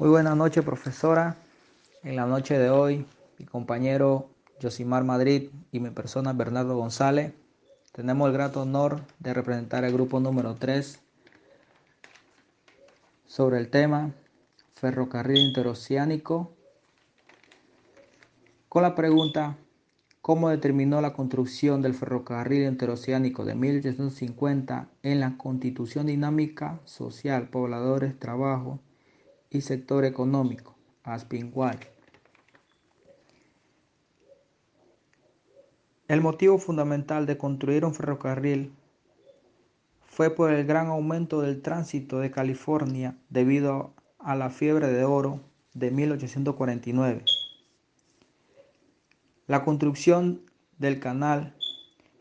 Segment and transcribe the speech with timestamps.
[0.00, 1.36] Muy buenas noches, profesora.
[2.02, 3.04] En la noche de hoy,
[3.38, 7.34] mi compañero Josimar Madrid y mi persona Bernardo González
[7.92, 10.98] tenemos el grato honor de representar el grupo número 3
[13.26, 14.14] sobre el tema
[14.76, 16.50] ferrocarril interoceánico
[18.70, 19.58] con la pregunta
[20.22, 28.18] ¿Cómo determinó la construcción del ferrocarril interoceánico de 1850 en la constitución dinámica social, pobladores,
[28.18, 28.80] trabajo
[29.50, 31.78] y sector económico, Aspinwall.
[36.08, 38.72] El motivo fundamental de construir un ferrocarril
[40.02, 45.40] fue por el gran aumento del tránsito de California debido a la fiebre de oro
[45.74, 47.24] de 1849.
[49.46, 50.42] La construcción
[50.78, 51.54] del canal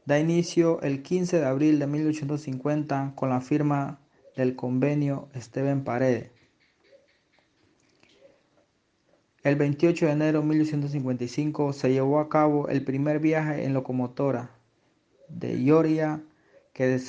[0.06, 4.00] da inicio el 15 de abril de 1850 con la firma
[4.36, 6.39] del convenio Esteban Paredes.
[9.44, 14.52] El 28 de enero de 1855 se llevó a cabo el primer viaje en locomotora
[15.30, 16.22] de Ioria,
[16.74, 17.00] que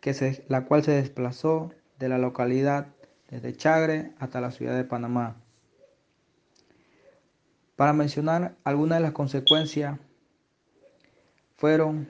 [0.00, 2.88] que la cual se desplazó de la localidad
[3.30, 5.36] desde Chagre hasta la ciudad de Panamá.
[7.76, 9.98] Para mencionar algunas de las consecuencias,
[11.56, 12.08] fueron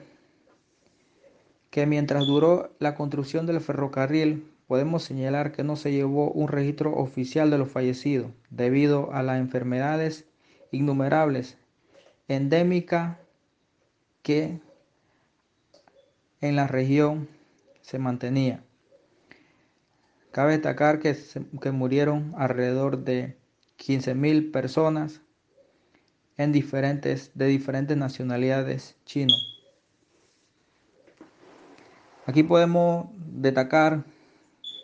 [1.69, 6.93] que mientras duró la construcción del ferrocarril, podemos señalar que no se llevó un registro
[6.93, 10.25] oficial de los fallecidos debido a las enfermedades
[10.71, 11.57] innumerables
[12.27, 13.17] endémicas
[14.21, 14.59] que
[16.41, 17.29] en la región
[17.81, 18.63] se mantenía.
[20.31, 21.17] Cabe destacar que,
[21.61, 23.37] que murieron alrededor de
[23.79, 25.21] 15.000 personas
[26.37, 29.63] de diferentes nacionalidades chinos.
[32.27, 34.03] Aquí podemos destacar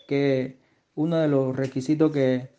[0.07, 0.57] que
[0.95, 2.51] uno de los requisitos que,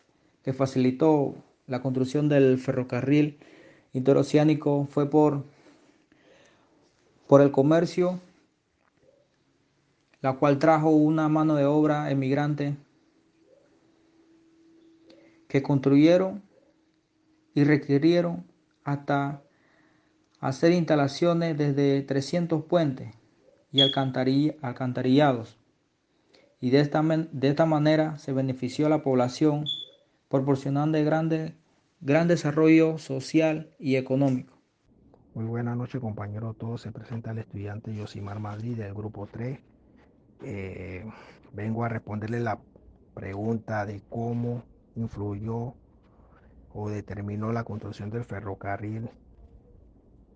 [0.53, 3.39] facilitó la construcción del ferrocarril
[3.93, 5.43] interoceánico fue por,
[7.27, 8.19] por el comercio,
[10.21, 12.75] la cual trajo una mano de obra emigrante
[15.47, 16.43] que construyeron
[17.55, 18.43] y requirieron
[18.83, 19.41] hasta
[20.39, 23.15] hacer instalaciones desde 300 puentes
[23.71, 25.57] y alcantarillados
[26.65, 29.65] y de esta, de esta manera se benefició a la población
[30.29, 31.53] proporcionando grande,
[32.01, 34.57] gran desarrollo social y económico.
[35.35, 39.59] Muy buenas noches compañeros todos, se presenta el estudiante Yosimar Madrid del grupo 3.
[40.41, 41.05] Eh,
[41.53, 42.59] vengo a responderle la
[43.13, 44.63] pregunta de cómo
[44.95, 45.75] influyó
[46.73, 49.11] o determinó la construcción del ferrocarril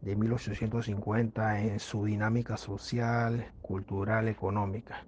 [0.01, 5.07] de 1850 en su dinámica social, cultural, económica.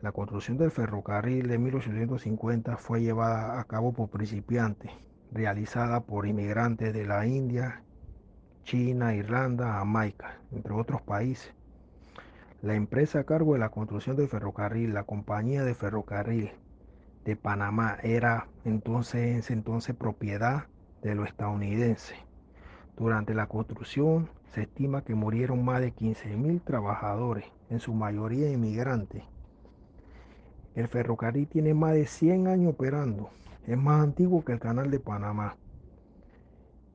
[0.00, 4.92] La construcción del ferrocarril de 1850 fue llevada a cabo por principiantes,
[5.32, 7.82] realizada por inmigrantes de la India,
[8.62, 11.52] China, Irlanda, Jamaica, entre otros países.
[12.62, 16.52] La empresa a cargo de la construcción del ferrocarril, la compañía de ferrocarril
[17.24, 20.66] de Panamá, era entonces, entonces propiedad
[21.02, 22.16] de los estadounidenses.
[22.96, 29.24] Durante la construcción se estima que murieron más de 15.000 trabajadores, en su mayoría inmigrantes
[30.78, 33.30] el ferrocarril tiene más de 100 años operando.
[33.66, 35.56] Es más antiguo que el canal de Panamá.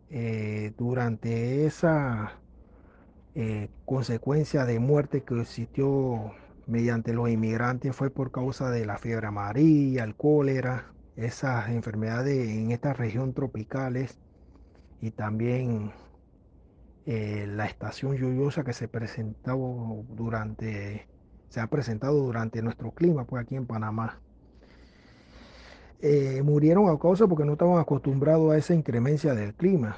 [0.10, 2.40] Eh, durante esa
[3.36, 6.32] eh, consecuencia de muerte que existió
[6.66, 12.72] mediante los inmigrantes fue por causa de la fiebre amarilla, el cólera, esas enfermedades en
[12.72, 14.18] esta región tropicales
[15.02, 15.92] y también
[17.06, 21.06] eh, la estación lluviosa que se presentó durante
[21.54, 24.18] se ha presentado durante nuestro clima, pues aquí en Panamá.
[26.02, 29.98] Eh, murieron a causa porque no estaban acostumbrados a esa incremencia del clima.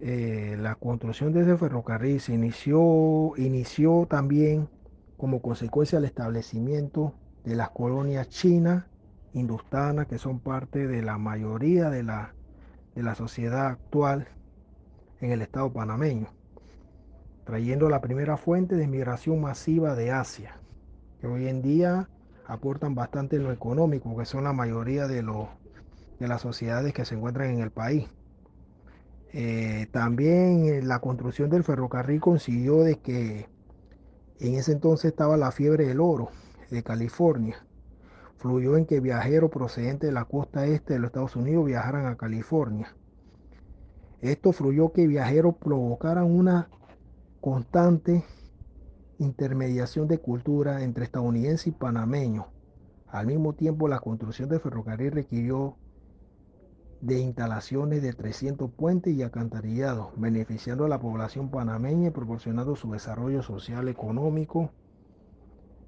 [0.00, 4.68] Eh, la construcción de ese ferrocarril se inició, inició también
[5.16, 7.14] como consecuencia del establecimiento
[7.44, 8.84] de las colonias chinas,
[9.32, 12.34] hindustanas, que son parte de la mayoría de la,
[12.96, 14.26] de la sociedad actual
[15.20, 16.26] en el estado panameño,
[17.44, 20.59] trayendo la primera fuente de migración masiva de Asia
[21.20, 22.08] que hoy en día
[22.46, 27.14] aportan bastante en lo económico, que son la mayoría de, de las sociedades que se
[27.14, 28.08] encuentran en el país.
[29.32, 33.48] Eh, también eh, la construcción del ferrocarril consiguió de que
[34.40, 36.30] en ese entonces estaba la fiebre del oro
[36.70, 37.64] de California.
[38.38, 42.16] Fluyó en que viajeros procedentes de la costa este de los Estados Unidos viajaran a
[42.16, 42.92] California.
[44.20, 46.68] Esto fluyó que viajeros provocaran una
[47.40, 48.24] constante
[49.20, 52.46] intermediación de cultura entre estadounidense y panameño.
[53.06, 55.76] Al mismo tiempo, la construcción del ferrocarril requirió
[57.02, 62.90] de instalaciones de 300 puentes y alcantarillados, beneficiando a la población panameña y proporcionando su
[62.92, 64.70] desarrollo social económico,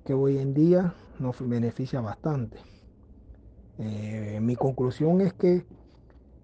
[0.04, 2.58] que hoy en día nos beneficia bastante.
[3.78, 5.64] Eh, mi conclusión es que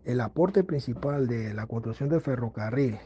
[0.04, 2.98] el aporte principal de la construcción del ferrocarril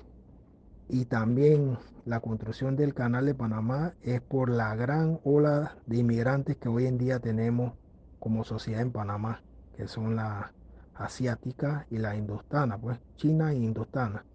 [0.92, 6.58] y también la construcción del canal de Panamá es por la gran ola de inmigrantes
[6.58, 7.72] que hoy en día tenemos
[8.20, 9.40] como sociedad en Panamá,
[9.74, 10.52] que son la
[10.94, 14.26] asiática y la indostana, pues China e indostana.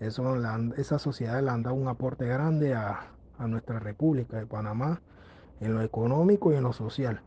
[0.00, 0.34] Eso,
[0.76, 5.00] esas sociedades le han dado un aporte grande a, a nuestra República de Panamá
[5.60, 7.22] en lo económico y en lo social.